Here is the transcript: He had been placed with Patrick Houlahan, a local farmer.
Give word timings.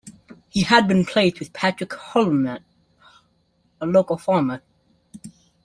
He 0.49 0.63
had 0.63 0.87
been 0.87 1.05
placed 1.05 1.37
with 1.37 1.53
Patrick 1.53 1.91
Houlahan, 1.91 2.63
a 3.79 3.85
local 3.85 4.17
farmer. 4.17 4.63